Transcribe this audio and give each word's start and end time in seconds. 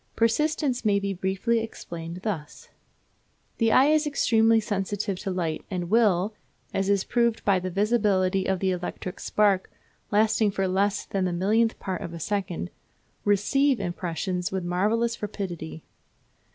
Persistence 0.15 0.83
may 0.83 0.99
be 0.99 1.13
briefly 1.13 1.59
explained 1.59 2.21
thus: 2.23 2.69
The 3.59 3.71
eye 3.71 3.85
is 3.89 4.07
extremely 4.07 4.59
sensitive 4.59 5.19
to 5.19 5.29
light, 5.29 5.63
and 5.69 5.91
will, 5.91 6.33
as 6.73 6.89
is 6.89 7.03
proved 7.03 7.45
by 7.45 7.59
the 7.59 7.69
visibility 7.69 8.47
of 8.47 8.57
the 8.57 8.71
electric 8.71 9.19
spark, 9.19 9.69
lasting 10.09 10.49
for 10.49 10.67
less 10.67 11.05
than 11.05 11.25
the 11.25 11.31
millionth 11.33 11.77
part 11.77 12.01
of 12.01 12.15
a 12.15 12.19
second, 12.19 12.71
receive 13.25 13.79
impressions 13.79 14.51
with 14.51 14.63
marvellous 14.63 15.21
rapidity. 15.21 15.83